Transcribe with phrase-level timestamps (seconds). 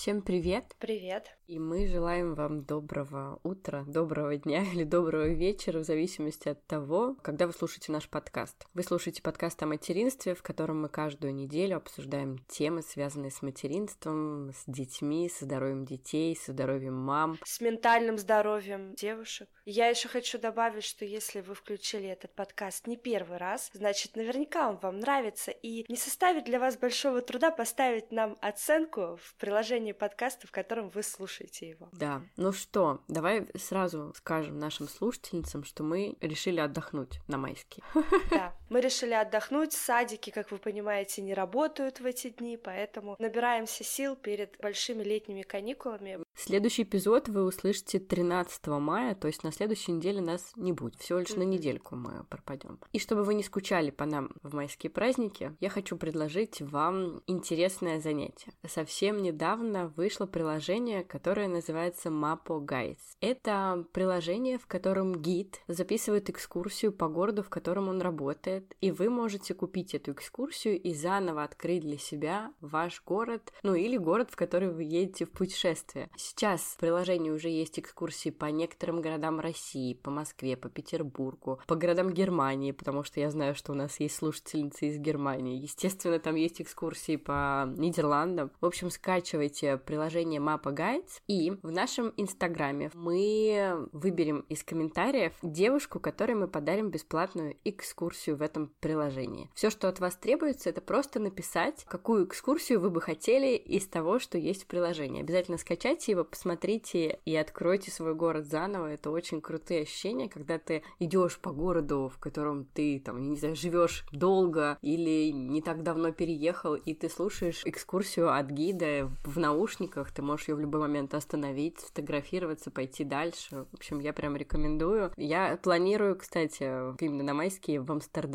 [0.00, 0.64] Всем привет!
[0.78, 1.36] Привет!
[1.50, 7.16] И мы желаем вам доброго утра, доброго дня или доброго вечера, в зависимости от того,
[7.22, 8.68] когда вы слушаете наш подкаст.
[8.72, 14.52] Вы слушаете подкаст о материнстве, в котором мы каждую неделю обсуждаем темы, связанные с материнством,
[14.52, 17.36] с детьми, со здоровьем детей, со здоровьем мам.
[17.44, 19.48] С ментальным здоровьем девушек.
[19.64, 24.68] Я еще хочу добавить, что если вы включили этот подкаст не первый раз, значит, наверняка
[24.68, 29.90] он вам нравится, и не составит для вас большого труда поставить нам оценку в приложении
[29.90, 31.88] подкаста, в котором вы слушаете слушайте его.
[31.92, 32.22] Да.
[32.36, 37.84] Ну что, давай сразу скажем нашим слушательницам, что мы решили отдохнуть на майские.
[38.30, 39.72] Да, мы решили отдохнуть.
[39.72, 45.42] Садики, как вы понимаете, не работают в эти дни, поэтому набираемся сил перед большими летними
[45.42, 46.20] каникулами.
[46.34, 50.96] Следующий эпизод вы услышите 13 мая, то есть на следующей неделе нас не будет.
[50.96, 52.78] Всего лишь на недельку мы пропадем.
[52.92, 58.00] И чтобы вы не скучали по нам в майские праздники, я хочу предложить вам интересное
[58.00, 58.52] занятие.
[58.66, 62.98] Совсем недавно вышло приложение, которое называется Mapo Guides.
[63.20, 69.10] Это приложение, в котором гид записывает экскурсию по городу, в котором он работает, и вы
[69.10, 74.36] можете купить эту экскурсию и заново открыть для себя ваш город, ну или город, в
[74.36, 76.10] который вы едете в путешествие.
[76.16, 81.76] Сейчас в приложении уже есть экскурсии по некоторым городам России, по Москве, по Петербургу, по
[81.76, 85.60] городам Германии, потому что я знаю, что у нас есть слушательницы из Германии.
[85.60, 88.50] Естественно, там есть экскурсии по Нидерландам.
[88.60, 96.00] В общем, скачивайте приложение Mapa Guides, и в нашем инстаграме мы выберем из комментариев девушку,
[96.00, 99.48] которой мы подарим бесплатную экскурсию в этом приложении.
[99.54, 104.18] Все, что от вас требуется, это просто написать, какую экскурсию вы бы хотели из того,
[104.18, 105.22] что есть в приложении.
[105.22, 108.86] Обязательно скачайте его, посмотрите и откройте свой город заново.
[108.86, 113.56] Это очень крутые ощущения, когда ты идешь по городу, в котором ты, там, не знаю,
[113.56, 120.12] живешь долго или не так давно переехал, и ты слушаешь экскурсию от гида в наушниках,
[120.12, 123.66] ты можешь ее в любой момент остановить, сфотографироваться, пойти дальше.
[123.70, 125.12] В общем, я прям рекомендую.
[125.16, 126.64] Я планирую, кстати,
[127.02, 127.90] именно на майские в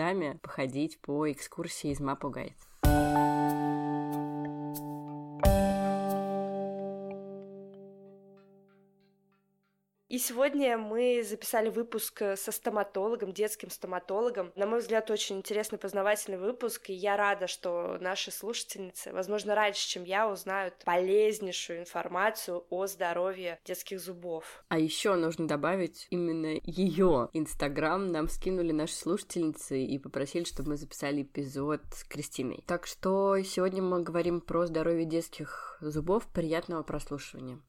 [0.05, 2.53] Амстердаме походить по экскурсии из Мапу Гайд.
[10.07, 14.51] И сегодня мы записали выпуск э, со стоматологом, детским стоматологом.
[14.55, 19.88] На мой взгляд, очень интересный познавательный выпуск, и я рада, что наши слушательницы, возможно, раньше,
[19.88, 24.63] чем я, узнают полезнейшую информацию о здоровье детских зубов.
[24.69, 30.77] А еще нужно добавить именно ее Инстаграм нам скинули наши слушательницы и попросили, чтобы мы
[30.77, 32.63] записали эпизод с Кристиной.
[32.67, 36.27] Так что сегодня мы говорим про здоровье детских зубов.
[36.31, 37.59] Приятного прослушивания.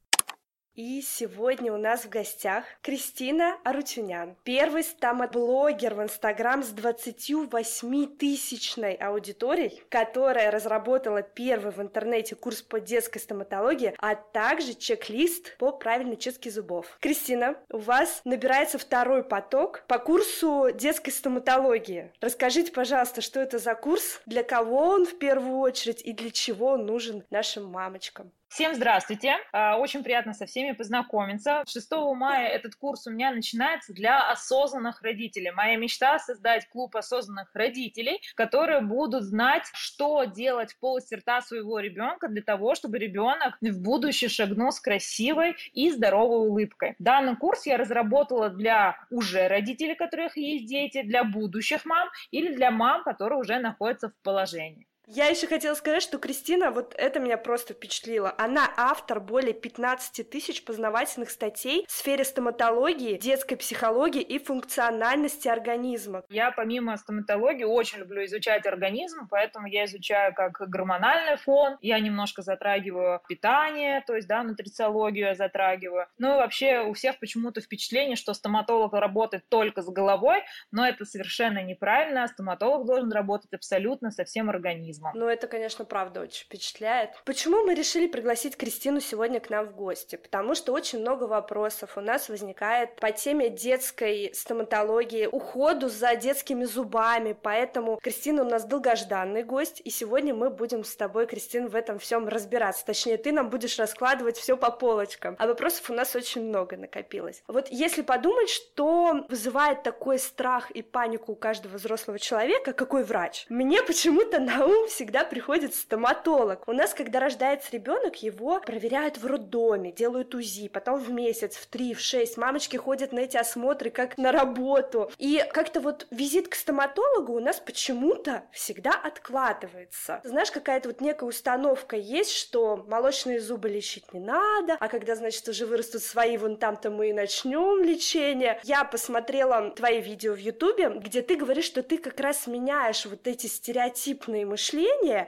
[0.76, 9.82] И сегодня у нас в гостях Кристина Арутюнян, первый стоматблогер в Инстаграм с 28-тысячной аудиторией,
[9.88, 16.50] которая разработала первый в интернете курс по детской стоматологии, а также чек-лист по правильной чистке
[16.50, 16.98] зубов.
[17.00, 22.12] Кристина, у вас набирается второй поток по курсу детской стоматологии.
[22.20, 26.72] Расскажите, пожалуйста, что это за курс, для кого он в первую очередь и для чего
[26.72, 28.30] он нужен нашим мамочкам?
[28.48, 29.36] Всем здравствуйте!
[29.52, 31.64] А, очень приятно со всеми познакомиться.
[31.66, 35.50] 6 мая этот курс у меня начинается для осознанных родителей.
[35.50, 41.80] Моя мечта— создать клуб осознанных родителей, которые будут знать, что делать в полости рта своего
[41.80, 46.94] ребенка для того, чтобы ребенок в будущее шагнул с красивой и здоровой улыбкой.
[47.00, 52.54] Данный курс я разработала для уже родителей, у которых есть дети, для будущих мам или
[52.54, 54.86] для мам, которые уже находятся в положении.
[55.08, 58.34] Я еще хотела сказать, что Кристина, вот это меня просто впечатлило.
[58.38, 66.24] Она автор более 15 тысяч познавательных статей в сфере стоматологии, детской психологии и функциональности организма.
[66.28, 72.42] Я помимо стоматологии очень люблю изучать организм, поэтому я изучаю как гормональный фон, я немножко
[72.42, 76.08] затрагиваю питание, то есть, да, нутрициологию я затрагиваю.
[76.18, 80.42] Ну и вообще у всех почему-то впечатление, что стоматолог работает только с головой,
[80.72, 82.26] но это совершенно неправильно.
[82.26, 85.12] Стоматолог должен работать абсолютно со всем организмом организма.
[85.14, 87.10] Ну, это, конечно, правда очень впечатляет.
[87.24, 90.16] Почему мы решили пригласить Кристину сегодня к нам в гости?
[90.16, 96.64] Потому что очень много вопросов у нас возникает по теме детской стоматологии, уходу за детскими
[96.64, 101.76] зубами, поэтому Кристина у нас долгожданный гость, и сегодня мы будем с тобой, Кристина, в
[101.76, 102.84] этом всем разбираться.
[102.84, 105.36] Точнее, ты нам будешь раскладывать все по полочкам.
[105.38, 107.42] А вопросов у нас очень много накопилось.
[107.46, 113.46] Вот если подумать, что вызывает такой страх и панику у каждого взрослого человека, какой врач?
[113.48, 116.66] Мне почему-то на ум всегда приходит стоматолог.
[116.66, 121.66] У нас, когда рождается ребенок, его проверяют в роддоме, делают УЗИ, потом в месяц, в
[121.66, 122.36] три, в шесть.
[122.36, 125.10] Мамочки ходят на эти осмотры как на работу.
[125.18, 130.20] И как-то вот визит к стоматологу у нас почему-то всегда откладывается.
[130.24, 135.48] Знаешь, какая-то вот некая установка есть, что молочные зубы лечить не надо, а когда, значит,
[135.48, 138.60] уже вырастут свои, вон там-то мы и начнем лечение.
[138.62, 143.26] Я посмотрела твои видео в Ютубе, где ты говоришь, что ты как раз меняешь вот
[143.26, 144.75] эти стереотипные мышления.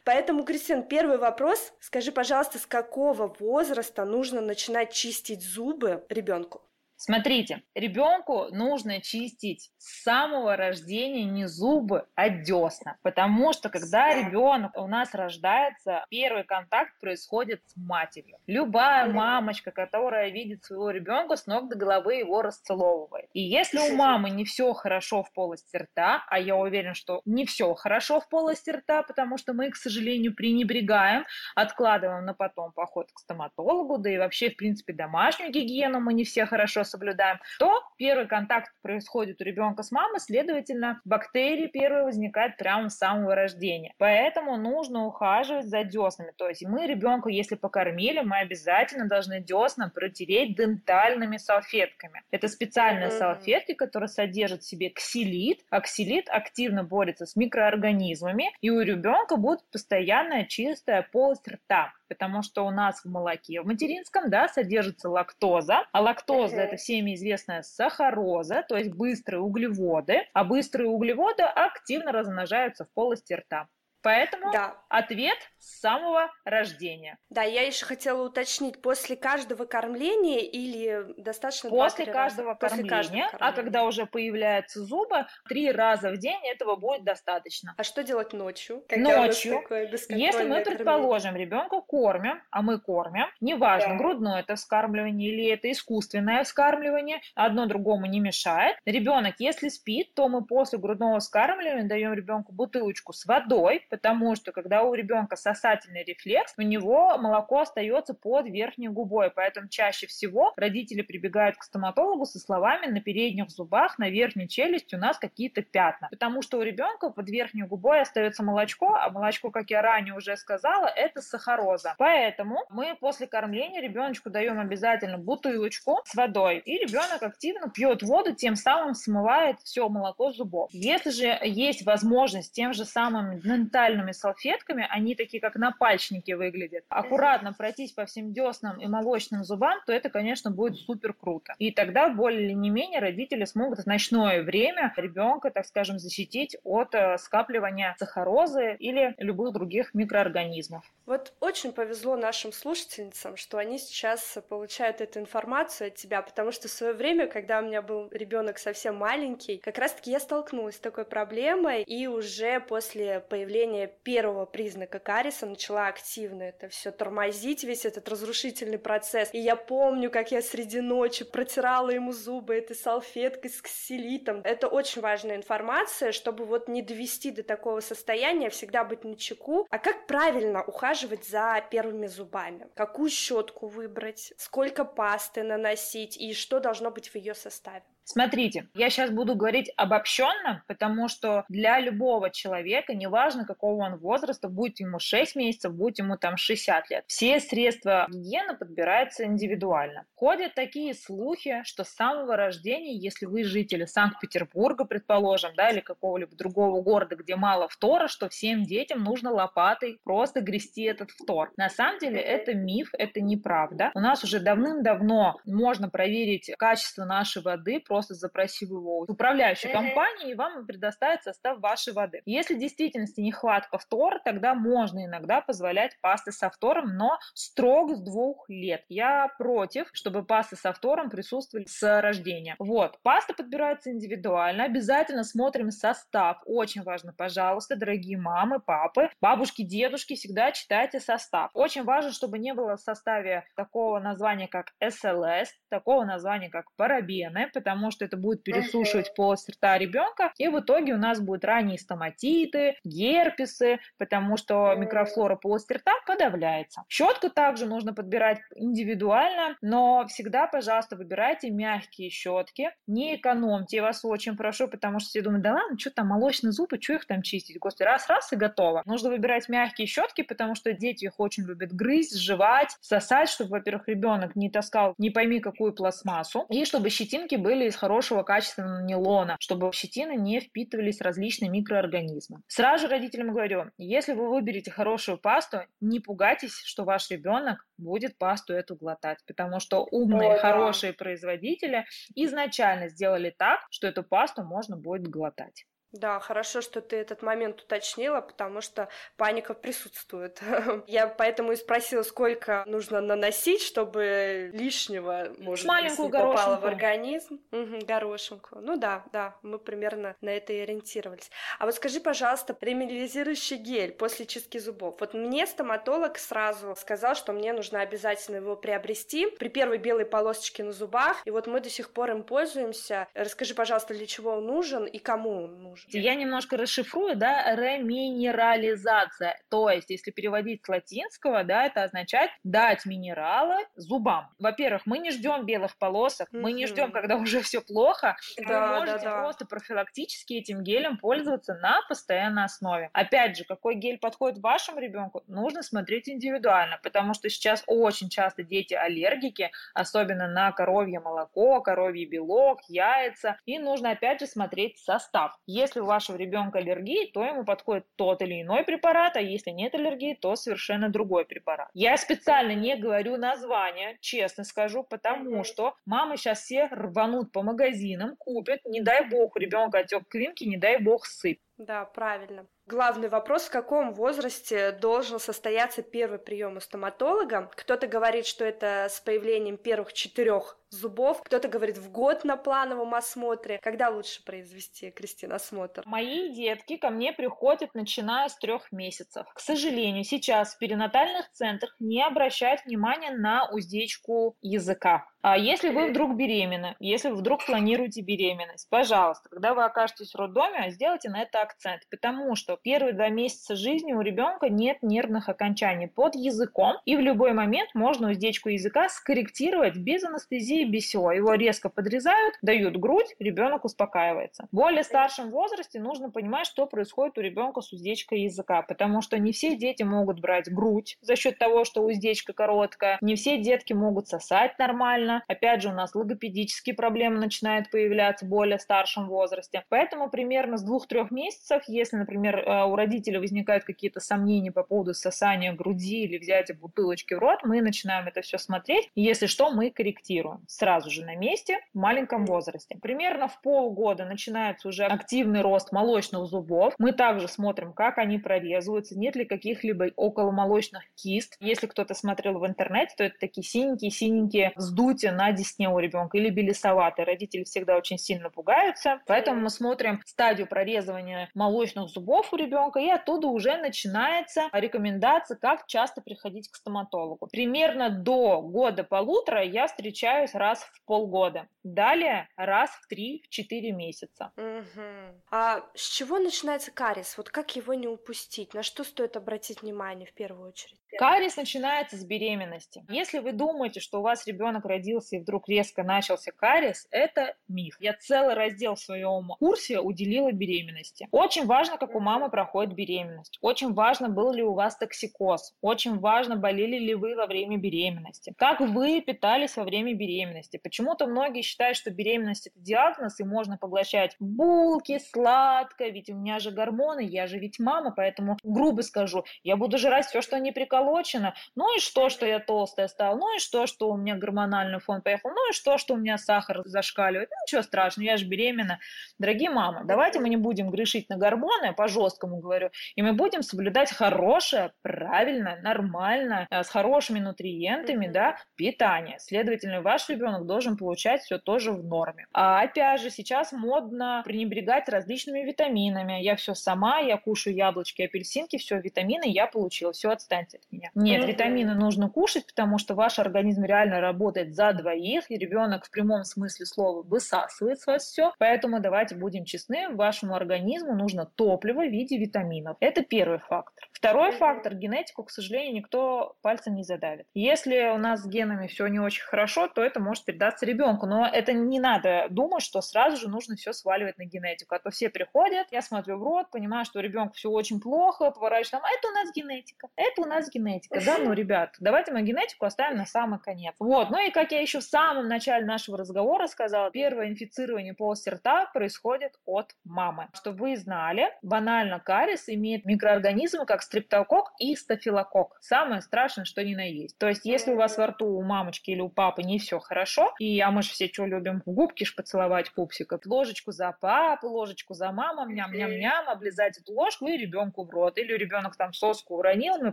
[0.04, 1.72] Поэтому, Кристин, первый вопрос.
[1.80, 6.67] Скажи, пожалуйста, с какого возраста нужно начинать чистить зубы ребенку?
[7.00, 12.96] Смотрите, ребенку нужно чистить с самого рождения не зубы, а десна.
[13.02, 18.38] Потому что когда ребенок у нас рождается, первый контакт происходит с матерью.
[18.48, 23.30] Любая мамочка, которая видит своего ребенка, с ног до головы его расцеловывает.
[23.32, 27.46] И если у мамы не все хорошо в полости рта, а я уверен, что не
[27.46, 33.12] все хорошо в полости рта, потому что мы, к сожалению, пренебрегаем, откладываем на потом поход
[33.14, 37.82] к стоматологу, да и вообще, в принципе, домашнюю гигиену мы не все хорошо соблюдаем, то
[37.96, 43.92] первый контакт происходит у ребенка с мамой, следовательно, бактерии первые возникают прямо с самого рождения.
[43.98, 46.32] Поэтому нужно ухаживать за деснами.
[46.36, 52.22] То есть мы ребенка, если покормили, мы обязательно должны десна протереть дентальными салфетками.
[52.30, 53.18] Это специальные mm-hmm.
[53.18, 55.60] салфетки, которые содержат в себе ксилит.
[55.70, 62.42] А ксилит активно борется с микроорганизмами, и у ребенка будет постоянная чистая полость рта потому
[62.42, 67.62] что у нас в молоке в материнском, да, содержится лактоза, а лактоза это всеми известная
[67.62, 73.68] сахароза, то есть быстрые углеводы, а быстрые углеводы активно размножаются в полости рта.
[74.08, 74.74] Поэтому да.
[74.88, 77.18] ответ с самого рождения.
[77.28, 82.58] Да, я еще хотела уточнить, после каждого кормления или достаточно после каждого, раза?
[82.58, 87.04] кормления, после каждого кормления, а когда уже появляются зубы, три раза в день этого будет
[87.04, 87.74] достаточно.
[87.76, 88.82] А что делать ночью?
[88.96, 89.62] Ночью,
[90.08, 93.96] если мы предположим, ребенка кормим, а мы кормим, неважно, да.
[93.96, 98.78] грудное это вскармливание или это искусственное вскармливание, одно другому не мешает.
[98.86, 104.52] Ребенок, если спит, то мы после грудного вскармливания даем ребенку бутылочку с водой, потому что
[104.52, 110.52] когда у ребенка сосательный рефлекс, у него молоко остается под верхней губой, поэтому чаще всего
[110.56, 115.62] родители прибегают к стоматологу со словами на передних зубах, на верхней челюсти у нас какие-то
[115.62, 120.14] пятна, потому что у ребенка под верхней губой остается молочко, а молочко, как я ранее
[120.14, 121.96] уже сказала, это сахароза.
[121.98, 128.32] Поэтому мы после кормления ребеночку даем обязательно бутылочку с водой, и ребенок активно пьет воду,
[128.32, 130.70] тем самым смывает все молоко зубов.
[130.72, 133.40] Если же есть возможность тем же самым
[133.78, 139.78] дентальными салфетками, они такие как напальчники выглядят, аккуратно пройтись по всем деснам и молочным зубам,
[139.86, 141.54] то это, конечно, будет супер круто.
[141.58, 146.56] И тогда более или не менее родители смогут в ночное время ребенка, так скажем, защитить
[146.64, 150.84] от э, скапливания сахарозы или любых других микроорганизмов.
[151.06, 156.68] Вот очень повезло нашим слушательницам, что они сейчас получают эту информацию от тебя, потому что
[156.68, 160.80] в свое время, когда у меня был ребенок совсем маленький, как раз-таки я столкнулась с
[160.80, 163.67] такой проблемой, и уже после появления
[164.02, 169.28] первого признака кариеса начала активно это все тормозить, весь этот разрушительный процесс.
[169.32, 174.40] И я помню, как я среди ночи протирала ему зубы этой салфеткой с ксилитом.
[174.44, 179.66] Это очень важная информация, чтобы вот не довести до такого состояния, всегда быть на чеку.
[179.70, 182.68] А как правильно ухаживать за первыми зубами?
[182.74, 184.32] Какую щетку выбрать?
[184.36, 186.16] Сколько пасты наносить?
[186.16, 187.84] И что должно быть в ее составе?
[188.10, 194.48] Смотрите, я сейчас буду говорить обобщенно, потому что для любого человека, неважно какого он возраста,
[194.48, 200.06] будет ему 6 месяцев, будет ему там 60 лет, все средства гигиены подбираются индивидуально.
[200.14, 206.34] Ходят такие слухи, что с самого рождения, если вы жители Санкт-Петербурга, предположим, да, или какого-либо
[206.34, 211.52] другого города, где мало фтора, что всем детям нужно лопатой просто грести этот фтор.
[211.58, 213.90] На самом деле это миф, это неправда.
[213.94, 219.72] У нас уже давным-давно можно проверить качество нашей воды просто просто запросив его у управляющей
[219.72, 222.22] компании, и вам предоставит состав вашей воды.
[222.26, 228.00] Если в действительности нехватка фтора, тогда можно иногда позволять пасты со фтором, но строго с
[228.00, 228.84] двух лет.
[228.88, 232.54] Я против, чтобы пасты со фтором присутствовали с рождения.
[232.60, 232.98] Вот.
[233.02, 234.64] Паста подбирается индивидуально.
[234.64, 236.40] Обязательно смотрим состав.
[236.44, 241.50] Очень важно, пожалуйста, дорогие мамы, папы, бабушки, дедушки, всегда читайте состав.
[241.54, 247.50] Очень важно, чтобы не было в составе такого названия, как СЛС, такого названия, как парабены,
[247.52, 251.44] потому потому что это будет пересушивать полость рта ребенка, и в итоге у нас будут
[251.44, 256.84] ранние стоматиты, герпесы, потому что микрофлора полости рта подавляется.
[256.88, 264.04] Щетку также нужно подбирать индивидуально, но всегда, пожалуйста, выбирайте мягкие щетки, не экономьте, я вас
[264.04, 267.22] очень прошу, потому что все думают, да ладно, что там молочные зубы, что их там
[267.22, 268.82] чистить, господи, раз-раз и готово.
[268.84, 273.88] Нужно выбирать мягкие щетки, потому что дети их очень любят грызть, жевать, сосать, чтобы, во-первых,
[273.88, 279.36] ребенок не таскал не пойми какую пластмассу, и чтобы щетинки были из хорошего качественного нейлона,
[279.40, 282.40] чтобы в щетины не впитывались различные микроорганизмы.
[282.48, 288.18] Сразу же родителям говорю, если вы выберете хорошую пасту, не пугайтесь, что ваш ребенок будет
[288.18, 290.98] пасту эту глотать, потому что умные, Ой, хорошие да.
[290.98, 291.84] производители
[292.14, 295.64] изначально сделали так, что эту пасту можно будет глотать.
[295.92, 300.40] Да, хорошо, что ты этот момент уточнила, потому что паника присутствует.
[300.86, 307.40] Я поэтому и спросила, сколько нужно наносить, чтобы лишнего, может Маленькую быть, попало в организм.
[307.52, 308.58] Угу, горошинку.
[308.60, 311.30] Ну да, да, мы примерно на это и ориентировались.
[311.58, 314.96] А вот скажи, пожалуйста, реминализирующий гель после чистки зубов.
[315.00, 320.64] Вот мне стоматолог сразу сказал, что мне нужно обязательно его приобрести при первой белой полосочке
[320.64, 323.08] на зубах, и вот мы до сих пор им пользуемся.
[323.14, 325.77] Расскажи, пожалуйста, для чего он нужен и кому он нужен?
[325.86, 325.98] Нужно.
[325.98, 329.38] Я немножко расшифрую, да, реминерализация.
[329.50, 334.28] То есть, если переводить с латинского, да, это означает дать минералы зубам.
[334.38, 338.16] Во-первых, мы не ждем белых полосок, мы не ждем, когда уже все плохо.
[338.36, 339.20] Да, Вы можете да, да.
[339.20, 342.90] просто профилактически этим гелем пользоваться на постоянной основе.
[342.92, 348.42] Опять же, какой гель подходит вашему ребенку, нужно смотреть индивидуально, потому что сейчас очень часто
[348.42, 355.36] дети аллергики, особенно на коровье молоко, коровий белок, яйца, и нужно опять же смотреть состав.
[355.46, 359.50] Если если у вашего ребенка аллергия, то ему подходит тот или иной препарат, а если
[359.50, 361.68] нет аллергии, то совершенно другой препарат.
[361.74, 368.16] Я специально не говорю название, честно скажу, потому что мамы сейчас все рванут по магазинам,
[368.16, 371.40] купят, не дай бог у ребенка отек квинки, не дай бог сыпь.
[371.58, 372.46] Да, правильно.
[372.66, 377.50] Главный вопрос, в каком возрасте должен состояться первый прием у стоматолога.
[377.56, 382.94] Кто-то говорит, что это с появлением первых четырех зубов, кто-то говорит в год на плановом
[382.94, 383.58] осмотре.
[383.62, 385.82] Когда лучше произвести, Кристина, осмотр?
[385.86, 389.26] Мои детки ко мне приходят, начиная с трех месяцев.
[389.34, 395.08] К сожалению, сейчас в перинатальных центрах не обращают внимания на уздечку языка.
[395.20, 400.16] А если вы вдруг беременны, если вы вдруг планируете беременность, пожалуйста, когда вы окажетесь в
[400.16, 405.28] роддоме, сделайте на это акцент, потому что первые два месяца жизни у ребенка нет нервных
[405.28, 411.10] окончаний под языком, и в любой момент можно уздечку языка скорректировать без анестезии, без всего.
[411.10, 414.46] Его резко подрезают, дают грудь, ребенок успокаивается.
[414.52, 419.18] В более старшем возрасте нужно понимать, что происходит у ребенка с уздечкой языка, потому что
[419.18, 423.72] не все дети могут брать грудь за счет того, что уздечка короткая, не все детки
[423.72, 425.24] могут сосать нормально, нормально.
[425.28, 429.64] Опять же, у нас логопедические проблемы начинают появляться в более старшем возрасте.
[429.68, 434.94] Поэтому примерно с двух-трех месяцев, если, например, э, у родителей возникают какие-то сомнения по поводу
[434.94, 438.90] сосания груди или взятия бутылочки в рот, мы начинаем это все смотреть.
[438.94, 442.76] Если что, мы корректируем сразу же на месте в маленьком возрасте.
[442.80, 446.74] Примерно в полгода начинается уже активный рост молочных зубов.
[446.78, 451.36] Мы также смотрим, как они прорезываются, нет ли каких-либо околомолочных кист.
[451.40, 456.18] Если кто-то смотрел в интернете, то это такие синенькие-синенькие вздутия вздутие на десне у ребенка
[456.18, 457.04] или белесоватый.
[457.04, 459.00] Родители всегда очень сильно пугаются.
[459.06, 465.66] Поэтому мы смотрим стадию прорезывания молочных зубов у ребенка, и оттуда уже начинается рекомендация, как
[465.66, 467.28] часто приходить к стоматологу.
[467.30, 471.46] Примерно до года-полутора я встречаюсь раз в полгода.
[471.62, 474.32] Далее раз в 3-4 месяца.
[474.36, 474.82] Угу.
[475.30, 477.16] А с чего начинается кариес?
[477.16, 478.54] Вот как его не упустить?
[478.54, 480.78] На что стоит обратить внимание в первую очередь?
[480.96, 482.84] Кариес начинается с беременности.
[482.88, 487.76] Если вы думаете, что у вас ребенок родился и вдруг резко начался кариес, это миф.
[487.80, 491.08] Я целый раздел в своем курсе уделила беременности.
[491.10, 493.38] Очень важно, как у мамы проходит беременность.
[493.42, 495.54] Очень важно, был ли у вас токсикоз.
[495.60, 498.34] Очень важно, болели ли вы во время беременности.
[498.38, 500.58] Как вы питались во время беременности.
[500.62, 506.38] Почему-то многие считают, что беременность это диагноз, и можно поглощать булки, сладкое, ведь у меня
[506.38, 510.52] же гормоны, я же ведь мама, поэтому грубо скажу, я буду жрать все, что не
[510.52, 511.34] прикасается приколочена.
[511.54, 513.16] Ну и что, что я толстая стала?
[513.16, 515.30] Ну и что, что у меня гормональный фон поехал?
[515.30, 517.28] Ну и что, что у меня сахар зашкаливает?
[517.30, 518.78] Ну ничего страшного, я же беременна.
[519.18, 523.90] Дорогие мамы, давайте мы не будем грешить на гормоны, по-жесткому говорю, и мы будем соблюдать
[523.92, 529.18] хорошее, правильное, нормальное, э, с хорошими нутриентами, да, питание.
[529.18, 532.26] Следовательно, ваш ребенок должен получать все тоже в норме.
[532.32, 536.22] А опять же, сейчас модно пренебрегать различными витаминами.
[536.22, 540.60] Я все сама, я кушаю яблочки, апельсинки, все, витамины я получила, все, отстаньте.
[540.70, 540.90] Меня.
[540.94, 545.90] Нет, витамины нужно кушать, потому что ваш организм реально работает за двоих, и ребенок в
[545.90, 548.32] прямом смысле слова высасывает с вас все.
[548.38, 552.76] Поэтому давайте будем честны, вашему организму нужно топливо в виде витаминов.
[552.80, 553.88] Это первый фактор.
[553.98, 557.26] Второй фактор– генетику, к сожалению, никто пальцем не задавит.
[557.34, 561.06] Если у нас с генами все не очень хорошо, то это может передаться ребенку.
[561.06, 564.76] Но это не надо думать, что сразу же нужно все сваливать на генетику.
[564.76, 568.84] А то все приходят, я смотрю в рот, понимаю, что ребенку все очень плохо, поворачиваю,
[568.84, 571.00] а это у нас генетика, это у нас генетика.
[571.04, 573.74] Да, ну, ребят, давайте мы генетику оставим на самый конец.
[573.80, 578.28] Вот, ну и как я еще в самом начале нашего разговора сказала, первое инфицирование полости
[578.28, 580.28] рта происходит от мамы.
[580.34, 585.56] Чтобы вы знали, банально кариес имеет микроорганизмы, как стрептокок и стафилокок.
[585.60, 587.16] Самое страшное, что ни на есть.
[587.18, 590.34] То есть, если у вас во рту у мамочки или у папы не все хорошо,
[590.38, 594.48] и а мы же все что любим, в губки ж поцеловать пупсика, ложечку за папу,
[594.48, 598.18] ложечку за маму, ням-ням-ням, облизать эту ложку и ребенку в рот.
[598.18, 599.92] Или ребенок там соску уронил, мы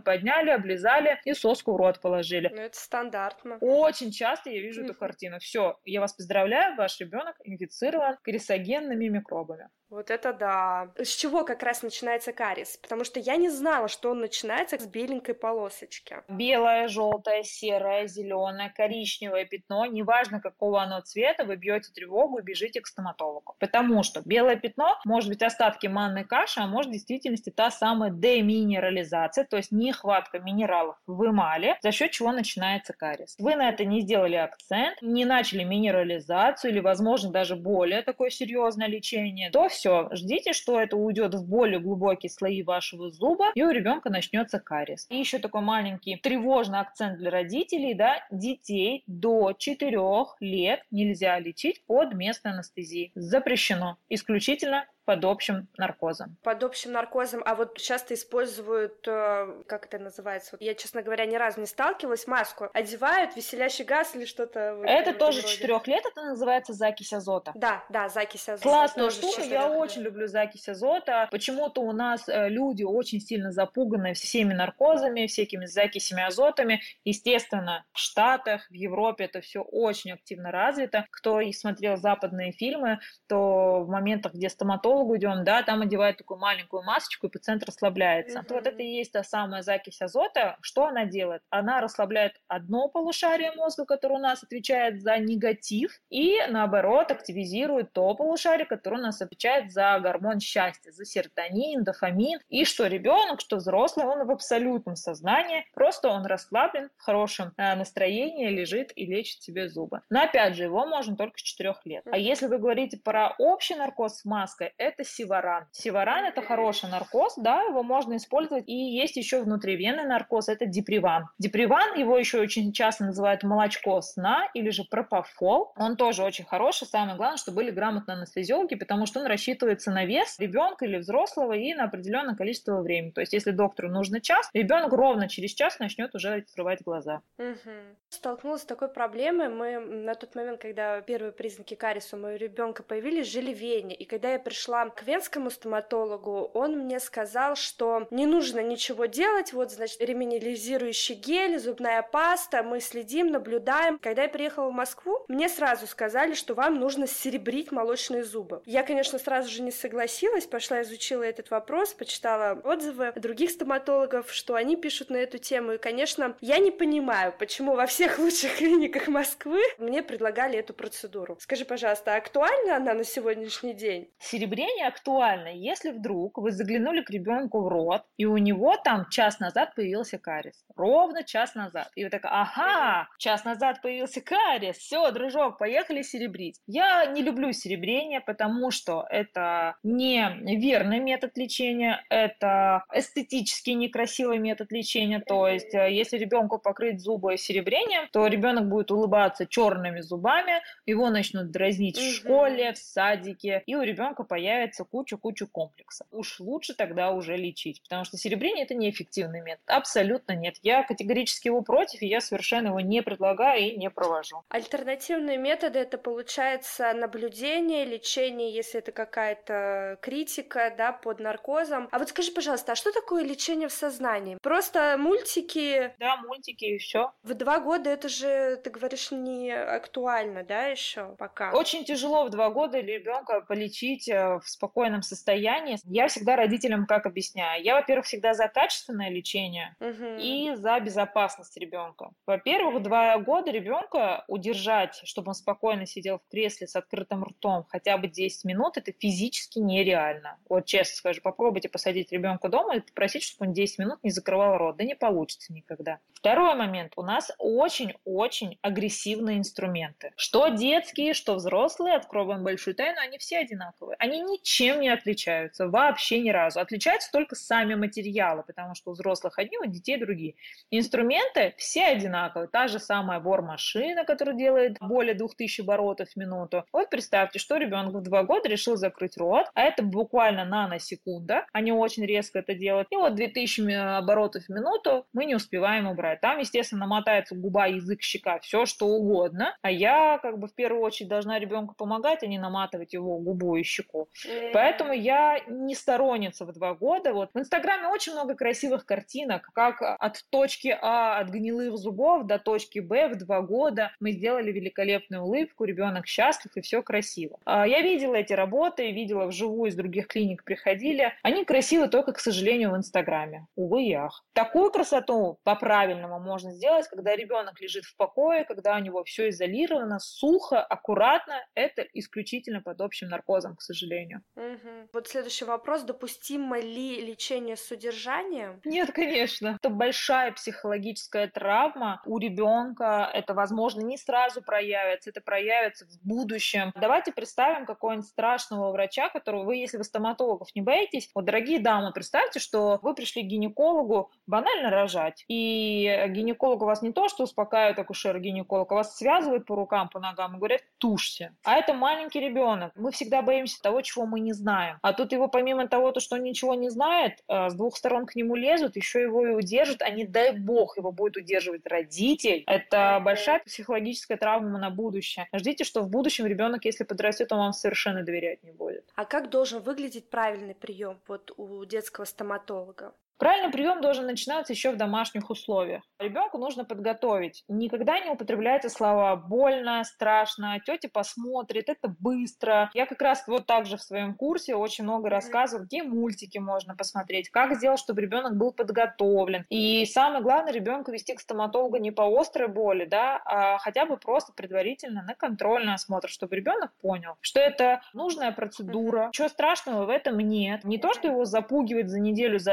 [0.00, 2.50] подняли, облизали и соску в рот положили.
[2.54, 3.56] Ну, это стандартно.
[3.60, 5.38] Очень часто я вижу эту картину.
[5.38, 9.68] Все, я вас поздравляю, ваш ребенок инфицирован карисогенными микробами.
[9.88, 10.92] Вот это да.
[10.98, 12.76] С чего как раз начинается кариес?
[12.78, 16.16] Потому что я не знала, что он начинается с беленькой полосочки.
[16.28, 22.80] Белое, желтое, серое, зеленое, коричневое пятно, неважно какого оно цвета, вы бьете тревогу и бежите
[22.80, 23.56] к стоматологу.
[23.58, 28.10] Потому что белое пятно может быть остатки манной каши, а может в действительности та самая
[28.10, 33.36] деминерализация, то есть нехватка минералов в эмали, за счет чего начинается кариес.
[33.38, 38.88] Вы на это не сделали акцент, не начали минерализацию или, возможно, даже более такое серьезное
[38.88, 44.10] лечение, то все, ждите, что это уйдет в более глубокие слои вашего зуба, и ребенка
[44.10, 45.06] начнется кариес.
[45.08, 49.98] И еще такой маленький тревожный акцент для родителей, да, детей до 4
[50.40, 53.12] лет нельзя лечить под местной анестезией.
[53.14, 53.98] Запрещено.
[54.08, 56.36] Исключительно под общим наркозом.
[56.42, 61.36] Под общим наркозом, а вот часто используют, э, как это называется, я, честно говоря, ни
[61.36, 64.82] разу не сталкивалась, маску одевают, веселящий газ или что-то.
[64.84, 67.52] Это тоже четырех лет, это называется закись азота.
[67.54, 68.68] Да, да, закись азота.
[68.68, 71.28] Классная штука, я очень люблю закись азота.
[71.30, 76.82] Почему-то у нас э, люди очень сильно запуганы всеми наркозами, всякими закисями азотами.
[77.04, 81.06] Естественно, в Штатах, в Европе это все очень активно развито.
[81.12, 82.98] Кто и смотрел западные фильмы,
[83.28, 87.64] то в моментах, где стоматолог стоматологу идем, да, там одевают такую маленькую масочку, и пациент
[87.64, 88.38] расслабляется.
[88.38, 88.54] Mm-hmm.
[88.54, 90.56] Вот это и есть та самая закись азота.
[90.60, 91.42] Что она делает?
[91.50, 98.14] Она расслабляет одно полушарие мозга, которое у нас отвечает за негатив, и наоборот активизирует то
[98.14, 102.40] полушарие, которое у нас отвечает за гормон счастья, за серотонин, дофамин.
[102.48, 107.74] И что ребенок, что взрослый, он в абсолютном сознании, просто он расслаблен, в хорошем э,
[107.74, 110.00] настроении, лежит и лечит себе зубы.
[110.10, 112.04] Но опять же, его можно только с 4 лет.
[112.10, 115.66] А если вы говорите про общий наркоз с маской, это сиваран.
[115.72, 118.64] Сиваран это хороший наркоз, да, его можно использовать.
[118.68, 121.28] И есть еще внутривенный наркоз, это деприван.
[121.38, 125.72] Деприван, его еще очень часто называют молочко сна или же пропофол.
[125.76, 126.86] Он тоже очень хороший.
[126.86, 131.52] Самое главное, что были грамотные анестезиологи, потому что он рассчитывается на вес ребенка или взрослого
[131.52, 133.10] и на определенное количество времени.
[133.10, 137.22] То есть, если доктору нужно час, ребенок ровно через час начнет уже открывать глаза.
[137.38, 137.72] Угу.
[138.08, 139.48] Столкнулась с такой проблемой.
[139.48, 143.94] Мы на тот момент, когда первые признаки кариеса у моего ребенка появились, жили в Вене.
[143.94, 149.06] И когда я пришла пришла к венскому стоматологу, он мне сказал, что не нужно ничего
[149.06, 153.98] делать, вот, значит, реминилизирующий гель, зубная паста, мы следим, наблюдаем.
[153.98, 158.62] Когда я приехала в Москву, мне сразу сказали, что вам нужно серебрить молочные зубы.
[158.66, 164.54] Я, конечно, сразу же не согласилась, пошла изучила этот вопрос, почитала отзывы других стоматологов, что
[164.54, 169.08] они пишут на эту тему, и, конечно, я не понимаю, почему во всех лучших клиниках
[169.08, 171.36] Москвы мне предлагали эту процедуру.
[171.40, 174.10] Скажи, пожалуйста, актуальна она на сегодняшний день?
[174.18, 179.08] Серебрение явление актуально, если вдруг вы заглянули к ребенку в рот, и у него там
[179.10, 180.64] час назад появился кариес.
[180.74, 181.90] Ровно час назад.
[181.94, 186.60] И вы такая, ага, час назад появился кариес, все, дружок, поехали серебрить.
[186.66, 194.72] Я не люблю серебрение, потому что это не верный метод лечения, это эстетически некрасивый метод
[194.72, 195.20] лечения.
[195.20, 201.10] То есть, э, если ребенку покрыть зубы серебрением, то ребенок будет улыбаться черными зубами, его
[201.10, 206.06] начнут дразнить в школе, в садике, и у ребенка появится появится куча-куча комплексов.
[206.12, 209.62] Уж лучше тогда уже лечить, потому что серебрение это неэффективный метод.
[209.66, 210.54] Абсолютно нет.
[210.62, 214.44] Я категорически его против, и я совершенно его не предлагаю и не провожу.
[214.48, 221.88] Альтернативные методы это получается наблюдение, лечение, если это какая-то критика, да, под наркозом.
[221.90, 224.38] А вот скажи, пожалуйста, а что такое лечение в сознании?
[224.42, 225.92] Просто мультики?
[225.98, 227.12] Да, мультики и все.
[227.24, 231.50] В два года это же, ты говоришь, не актуально, да, еще пока?
[231.50, 235.78] Очень тяжело в два года ребенка полечить э, в спокойном состоянии.
[235.84, 237.62] Я всегда родителям как объясняю?
[237.62, 240.16] Я, во-первых, всегда за качественное лечение угу.
[240.18, 242.10] и за безопасность ребенка.
[242.26, 247.98] Во-первых, два года ребенка удержать, чтобы он спокойно сидел в кресле с открытым ртом хотя
[247.98, 250.38] бы 10 минут, это физически нереально.
[250.48, 254.58] Вот честно скажу, попробуйте посадить ребенка дома и попросить, чтобы он 10 минут не закрывал
[254.58, 254.76] рот.
[254.76, 255.98] Да не получится никогда.
[256.14, 256.92] Второй момент.
[256.96, 260.12] У нас очень-очень агрессивные инструменты.
[260.16, 263.96] Что детские, что взрослые, открою вам большую тайну, они все одинаковые.
[263.98, 266.60] Они ничем не отличаются, вообще ни разу.
[266.60, 270.34] Отличаются только сами материалы, потому что у взрослых одни, у детей другие.
[270.70, 272.48] Инструменты все одинаковые.
[272.48, 276.64] Та же самая бор-машина, которая делает более 2000 оборотов в минуту.
[276.72, 281.46] Вот представьте, что ребенок в два года решил закрыть рот, а это буквально наносекунда.
[281.52, 282.88] Они очень резко это делают.
[282.90, 286.20] И вот 2000 оборотов в минуту мы не успеваем убрать.
[286.20, 289.56] Там, естественно, мотается губа, язык, щека, все что угодно.
[289.62, 293.56] А я как бы в первую очередь должна ребенку помогать, а не наматывать его губу
[293.56, 294.08] и щеку.
[294.52, 297.12] Поэтому я не сторонница в два года.
[297.12, 302.38] Вот в Инстаграме очень много красивых картинок, как от точки А, от гнилых зубов до
[302.38, 307.38] точки Б в два года мы сделали великолепную улыбку, ребенок счастлив и все красиво.
[307.44, 311.12] А, я видела эти работы, видела вживую из других клиник приходили.
[311.22, 313.46] Они красивы только, к сожалению, в Инстаграме.
[313.56, 314.24] Увы и.
[314.32, 319.98] Такую красоту по-правильному можно сделать, когда ребенок лежит в покое, когда у него все изолировано,
[319.98, 321.34] сухо, аккуратно.
[321.54, 324.05] Это исключительно под общим наркозом, к сожалению.
[324.36, 324.88] Угу.
[324.92, 325.82] Вот следующий вопрос.
[325.82, 328.60] Допустимо ли лечение с удержанием?
[328.64, 329.56] Нет, конечно.
[329.60, 333.10] Это большая психологическая травма у ребенка.
[333.12, 336.72] Это, возможно, не сразу проявится, это проявится в будущем.
[336.76, 341.92] Давайте представим какого-нибудь страшного врача, которого вы, если вы стоматологов не боитесь, вот, дорогие дамы,
[341.92, 347.78] представьте, что вы пришли к гинекологу банально рожать, и гинеколог вас не то, что успокаивает
[347.78, 351.34] акушер-гинеколог, а вас связывает по рукам, по ногам и говорят, тушься.
[351.44, 352.72] А это маленький ребенок.
[352.74, 354.78] Мы всегда боимся того, чего мы не знаем.
[354.82, 358.06] А тут его помимо того, то, что он ничего не знает, э, с двух сторон
[358.06, 362.44] к нему лезут, еще его и удержат, а не дай бог его будет удерживать родитель.
[362.46, 365.28] Это большая психологическая травма на будущее.
[365.32, 368.84] Ждите, что в будущем ребенок, если подрастет, он вам совершенно доверять не будет.
[368.94, 372.92] А как должен выглядеть правильный прием вот у детского стоматолога?
[373.18, 375.82] Правильный прием должен начинаться еще в домашних условиях.
[375.98, 377.44] Ребенку нужно подготовить.
[377.48, 382.70] Никогда не употребляйте слова больно, страшно, тетя посмотрит, это быстро.
[382.74, 386.76] Я как раз вот так же в своем курсе очень много рассказываю, где мультики можно
[386.76, 389.46] посмотреть, как сделать, чтобы ребенок был подготовлен.
[389.48, 393.96] И самое главное, ребенка вести к стоматологу не по острой боли, да, а хотя бы
[393.96, 399.88] просто предварительно на контрольный осмотр, чтобы ребенок понял, что это нужная процедура, ничего страшного в
[399.88, 400.64] этом нет.
[400.64, 402.52] Не то, что его запугивать за неделю за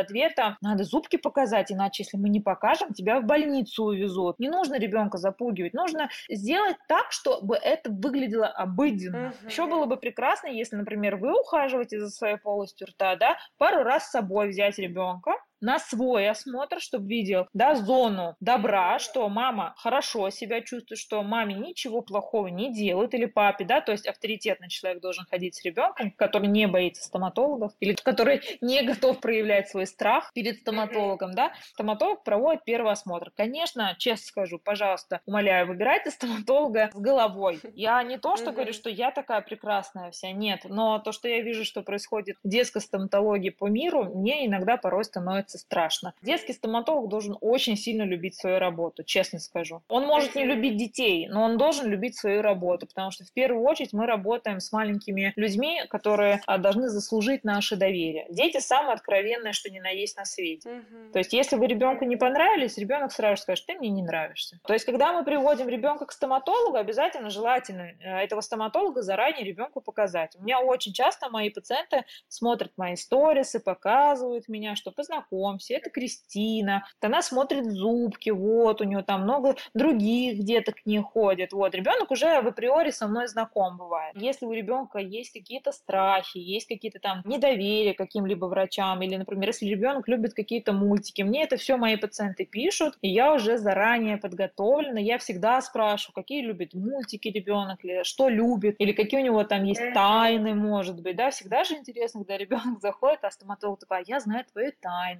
[0.61, 4.39] надо зубки показать, иначе, если мы не покажем, тебя в больницу увезут.
[4.39, 9.33] Не нужно ребенка запугивать, нужно сделать так, чтобы это выглядело обыденно.
[9.41, 9.49] Угу.
[9.49, 14.07] Еще было бы прекрасно, если, например, вы ухаживаете за своей полостью рта, да, пару раз
[14.07, 15.31] с собой взять ребенка,
[15.63, 21.55] на свой осмотр, чтобы видел, да, зону добра, что мама хорошо себя чувствует, что маме
[21.55, 26.11] ничего плохого не делают, или папе, да, то есть авторитетный человек должен ходить с ребенком,
[26.11, 32.23] который не боится стоматологов, или который не готов проявлять свой страх перед стоматологом, да, стоматолог
[32.23, 33.31] проводит первый осмотр.
[33.35, 37.61] Конечно, честно скажу, пожалуйста, умоляю, выбирайте стоматолога с головой.
[37.73, 41.41] Я не то, что говорю, что я такая прекрасная вся, нет, но то, что я
[41.41, 46.13] вижу, что происходит в детской стоматологии по миру, мне иногда порой становится становится страшно.
[46.21, 49.81] Детский стоматолог должен очень сильно любить свою работу, честно скажу.
[49.87, 53.63] Он может не любить детей, но он должен любить свою работу, потому что в первую
[53.63, 58.25] очередь мы работаем с маленькими людьми, которые а, должны заслужить наше доверие.
[58.29, 60.69] Дети самые откровенные, что ни на есть на свете.
[60.69, 61.11] Угу.
[61.13, 64.59] То есть, если вы ребенку не понравились, ребенок сразу скажет, ты мне не нравишься.
[64.65, 69.81] То есть, когда мы приводим ребенка к стоматологу, обязательно желательно э, этого стоматолога заранее ребенку
[69.81, 70.35] показать.
[70.39, 75.89] У меня очень часто мои пациенты смотрят мои сторисы, показывают меня, что познакомились знакомься, это
[75.89, 82.11] Кристина, она смотрит зубки, вот, у нее там много других деток не ходит, вот, ребенок
[82.11, 84.15] уже в априори со мной знаком бывает.
[84.15, 89.65] Если у ребенка есть какие-то страхи, есть какие-то там недоверия каким-либо врачам, или, например, если
[89.65, 94.99] ребенок любит какие-то мультики, мне это все мои пациенты пишут, и я уже заранее подготовлена,
[94.99, 99.63] я всегда спрашиваю, какие любит мультики ребенок, или что любит, или какие у него там
[99.63, 104.03] есть тайны, может быть, да, всегда же интересно, когда ребенок заходит, а стоматолог такой, а
[104.05, 104.71] я знаю твои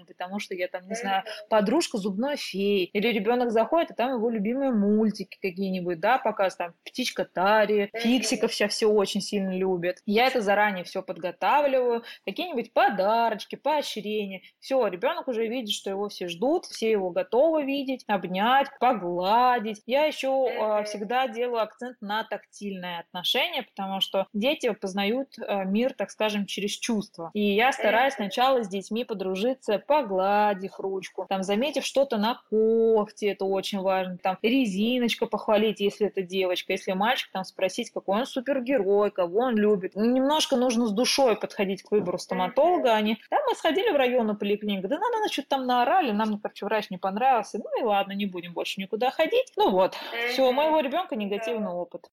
[0.04, 2.90] тайны, потому что я там, не знаю, подружка зубной феи.
[2.94, 8.54] Или ребенок заходит, и там его любимые мультики какие-нибудь, да, показ там птичка Тари, фиксиков
[8.54, 9.98] сейчас все очень сильно любят.
[10.06, 14.42] Я это заранее все подготавливаю, какие-нибудь подарочки, поощрения.
[14.60, 19.82] Все, ребенок уже видит, что его все ждут, все его готовы видеть, обнять, погладить.
[19.86, 25.94] Я еще э, всегда делаю акцент на тактильное отношение, потому что дети познают э, мир,
[25.94, 27.32] так скажем, через чувства.
[27.34, 33.46] И я стараюсь сначала с детьми подружиться, погладив ручку, там, заметив что-то на когте, это
[33.46, 39.12] очень важно, там, резиночка похвалить, если это девочка, если мальчик, там, спросить, какой он супергерой,
[39.12, 39.96] кого он любит.
[39.96, 44.88] Немножко нужно с душой подходить к выбору стоматолога, они, да, мы сходили в районную поликлинику,
[44.88, 48.26] да нам, наверное, что-то там наорали, нам, короче, врач не понравился, ну и ладно, не
[48.26, 49.54] будем больше никуда ходить.
[49.58, 49.96] Ну вот,
[50.32, 52.10] все, у моего ребенка негативный опыт.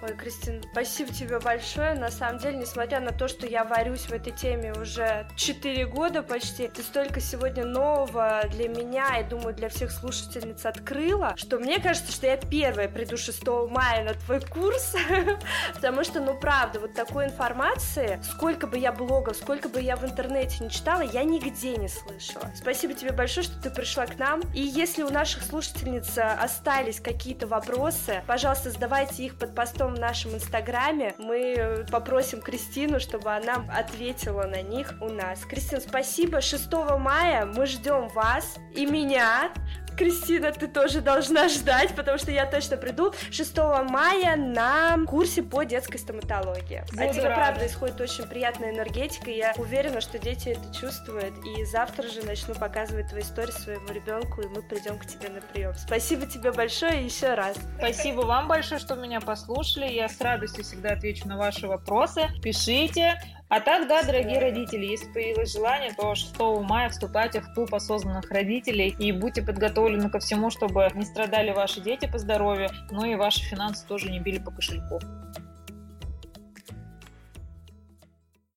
[0.00, 1.94] Ой, Кристин, спасибо тебе большое.
[1.94, 6.22] На самом деле, несмотря на то, что я варюсь в этой теме уже 4 года
[6.22, 11.80] почти, ты столько сегодня нового для меня и, думаю, для всех слушательниц открыла, что мне
[11.80, 14.94] кажется, что я первая приду 6 мая на твой курс,
[15.74, 20.04] потому что, ну, правда, вот такой информации, сколько бы я блогов, сколько бы я в
[20.04, 22.48] интернете не читала, я нигде не слышала.
[22.54, 24.42] Спасибо тебе большое, что ты пришла к нам.
[24.54, 30.34] И если у наших слушательниц остались какие-то вопросы, пожалуйста, задавайте их под постом в нашем
[30.34, 31.14] инстаграме.
[31.18, 35.44] Мы попросим Кристину, чтобы она ответила на них у нас.
[35.44, 36.40] Кристина, спасибо.
[36.40, 39.50] 6 мая мы ждем вас и меня
[39.98, 43.58] Кристина, ты тоже должна ждать, потому что я точно приду 6
[43.88, 46.84] мая на курсе по детской стоматологии.
[46.92, 51.34] Буду От тебя, правда, исходит очень приятная энергетика, и я уверена, что дети это чувствуют,
[51.44, 55.40] и завтра же начну показывать твои истории своему ребенку, и мы придем к тебе на
[55.40, 55.74] прием.
[55.74, 57.56] Спасибо тебе большое еще раз.
[57.78, 59.86] Спасибо вам большое, что меня послушали.
[59.92, 62.28] Я с радостью всегда отвечу на ваши вопросы.
[62.42, 63.20] Пишите.
[63.50, 68.30] А так, да, дорогие родители, если появилось желание, то 6 мая вступайте в клуб осознанных
[68.30, 73.14] родителей и будьте подготовлены ко всему, чтобы не страдали ваши дети по здоровью, но и
[73.14, 75.00] ваши финансы тоже не били по кошельку.